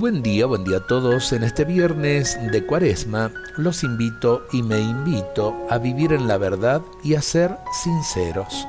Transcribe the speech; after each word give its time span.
Buen 0.00 0.22
día, 0.22 0.46
buen 0.46 0.64
día 0.64 0.78
a 0.78 0.86
todos. 0.86 1.30
En 1.34 1.42
este 1.42 1.66
viernes 1.66 2.38
de 2.50 2.64
Cuaresma 2.64 3.30
los 3.58 3.84
invito 3.84 4.46
y 4.50 4.62
me 4.62 4.80
invito 4.80 5.54
a 5.68 5.76
vivir 5.76 6.14
en 6.14 6.26
la 6.26 6.38
verdad 6.38 6.80
y 7.04 7.16
a 7.16 7.20
ser 7.20 7.54
sinceros. 7.82 8.66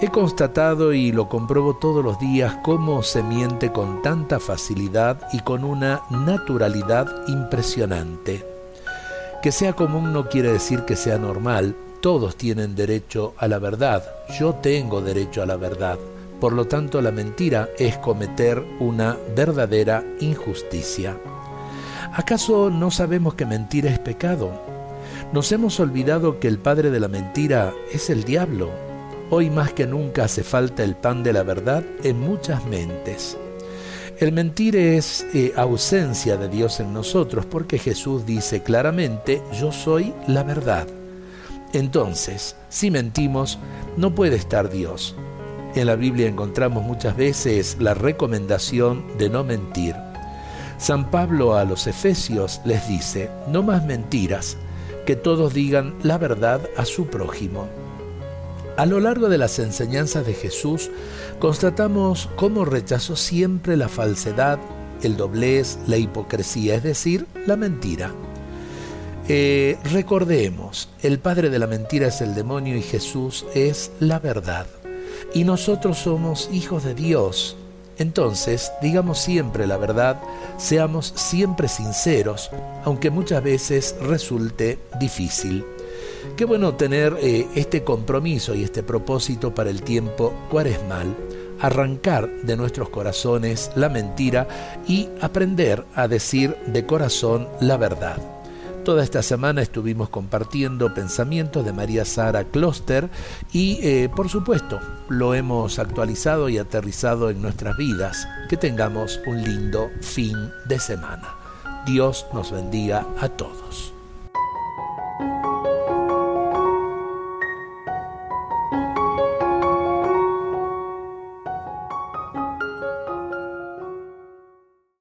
He 0.00 0.06
constatado 0.10 0.92
y 0.92 1.10
lo 1.10 1.28
compruebo 1.28 1.76
todos 1.76 2.04
los 2.04 2.20
días 2.20 2.56
cómo 2.62 3.02
se 3.02 3.24
miente 3.24 3.72
con 3.72 4.00
tanta 4.00 4.38
facilidad 4.38 5.18
y 5.32 5.40
con 5.40 5.64
una 5.64 6.02
naturalidad 6.08 7.08
impresionante. 7.26 8.46
Que 9.42 9.50
sea 9.50 9.72
común 9.72 10.12
no 10.12 10.28
quiere 10.28 10.52
decir 10.52 10.84
que 10.84 10.94
sea 10.94 11.18
normal. 11.18 11.74
Todos 12.00 12.36
tienen 12.36 12.76
derecho 12.76 13.34
a 13.38 13.48
la 13.48 13.58
verdad. 13.58 14.04
Yo 14.38 14.54
tengo 14.54 15.00
derecho 15.00 15.42
a 15.42 15.46
la 15.46 15.56
verdad. 15.56 15.98
Por 16.42 16.54
lo 16.54 16.66
tanto, 16.66 17.00
la 17.00 17.12
mentira 17.12 17.68
es 17.78 17.98
cometer 17.98 18.60
una 18.80 19.16
verdadera 19.36 20.02
injusticia. 20.18 21.16
¿Acaso 22.14 22.68
no 22.68 22.90
sabemos 22.90 23.34
que 23.34 23.46
mentir 23.46 23.86
es 23.86 24.00
pecado? 24.00 24.50
Nos 25.32 25.52
hemos 25.52 25.78
olvidado 25.78 26.40
que 26.40 26.48
el 26.48 26.58
padre 26.58 26.90
de 26.90 26.98
la 26.98 27.06
mentira 27.06 27.72
es 27.92 28.10
el 28.10 28.24
diablo 28.24 28.70
Hoy 29.30 29.50
más 29.50 29.72
que 29.72 29.86
nunca 29.86 30.24
hace 30.24 30.42
falta 30.42 30.82
el 30.82 30.96
pan 30.96 31.22
de 31.22 31.32
la 31.32 31.44
verdad 31.44 31.84
en 32.02 32.18
muchas 32.18 32.66
mentes. 32.66 33.38
El 34.18 34.32
mentir 34.32 34.74
es 34.74 35.24
eh, 35.34 35.52
ausencia 35.56 36.36
de 36.36 36.48
Dios 36.48 36.80
en 36.80 36.92
nosotros 36.92 37.46
porque 37.46 37.78
Jesús 37.78 38.26
dice 38.26 38.64
claramente, 38.64 39.40
yo 39.52 39.70
soy 39.70 40.12
la 40.26 40.42
verdad. 40.42 40.88
Entonces, 41.72 42.56
si 42.68 42.90
mentimos, 42.90 43.60
no 43.96 44.12
puede 44.12 44.34
estar 44.34 44.70
Dios. 44.70 45.14
En 45.74 45.86
la 45.86 45.96
Biblia 45.96 46.28
encontramos 46.28 46.84
muchas 46.84 47.16
veces 47.16 47.78
la 47.80 47.94
recomendación 47.94 49.04
de 49.16 49.30
no 49.30 49.42
mentir. 49.42 49.96
San 50.76 51.10
Pablo 51.10 51.56
a 51.56 51.64
los 51.64 51.86
Efesios 51.86 52.60
les 52.66 52.86
dice, 52.88 53.30
no 53.48 53.62
más 53.62 53.84
mentiras, 53.86 54.58
que 55.06 55.16
todos 55.16 55.54
digan 55.54 55.94
la 56.02 56.18
verdad 56.18 56.60
a 56.76 56.84
su 56.84 57.06
prójimo. 57.06 57.68
A 58.76 58.84
lo 58.84 59.00
largo 59.00 59.30
de 59.30 59.38
las 59.38 59.58
enseñanzas 59.58 60.26
de 60.26 60.34
Jesús, 60.34 60.90
constatamos 61.38 62.28
cómo 62.36 62.64
rechazó 62.64 63.16
siempre 63.16 63.76
la 63.76 63.88
falsedad, 63.88 64.58
el 65.02 65.16
doblez, 65.16 65.78
la 65.86 65.96
hipocresía, 65.96 66.74
es 66.74 66.82
decir, 66.82 67.26
la 67.46 67.56
mentira. 67.56 68.12
Eh, 69.28 69.78
recordemos, 69.92 70.90
el 71.02 71.18
padre 71.18 71.48
de 71.48 71.58
la 71.58 71.66
mentira 71.66 72.08
es 72.08 72.20
el 72.20 72.34
demonio 72.34 72.76
y 72.76 72.82
Jesús 72.82 73.46
es 73.54 73.92
la 74.00 74.18
verdad. 74.18 74.66
Y 75.34 75.44
nosotros 75.44 75.98
somos 75.98 76.48
hijos 76.52 76.84
de 76.84 76.94
Dios. 76.94 77.56
Entonces, 77.98 78.72
digamos 78.80 79.18
siempre 79.18 79.66
la 79.66 79.76
verdad, 79.76 80.20
seamos 80.56 81.12
siempre 81.14 81.68
sinceros, 81.68 82.50
aunque 82.84 83.10
muchas 83.10 83.42
veces 83.42 83.94
resulte 84.00 84.78
difícil. 84.98 85.64
Qué 86.36 86.44
bueno 86.44 86.74
tener 86.74 87.16
eh, 87.20 87.46
este 87.54 87.84
compromiso 87.84 88.54
y 88.54 88.64
este 88.64 88.82
propósito 88.82 89.54
para 89.54 89.70
el 89.70 89.82
tiempo 89.82 90.32
cuaresmal, 90.50 91.14
arrancar 91.60 92.28
de 92.42 92.56
nuestros 92.56 92.88
corazones 92.88 93.70
la 93.74 93.88
mentira 93.88 94.48
y 94.86 95.08
aprender 95.20 95.84
a 95.94 96.08
decir 96.08 96.56
de 96.66 96.86
corazón 96.86 97.48
la 97.60 97.76
verdad. 97.76 98.41
Toda 98.84 99.04
esta 99.04 99.22
semana 99.22 99.62
estuvimos 99.62 100.08
compartiendo 100.08 100.92
pensamientos 100.92 101.64
de 101.64 101.72
María 101.72 102.04
Sara 102.04 102.42
Kloster 102.42 103.08
y 103.52 103.78
eh, 103.80 104.08
por 104.08 104.28
supuesto 104.28 104.80
lo 105.08 105.34
hemos 105.34 105.78
actualizado 105.78 106.48
y 106.48 106.58
aterrizado 106.58 107.30
en 107.30 107.40
nuestras 107.40 107.76
vidas. 107.76 108.26
Que 108.48 108.56
tengamos 108.56 109.20
un 109.24 109.40
lindo 109.44 109.88
fin 110.00 110.36
de 110.66 110.80
semana. 110.80 111.36
Dios 111.86 112.26
nos 112.32 112.50
bendiga 112.50 113.06
a 113.20 113.28
todos. 113.28 113.94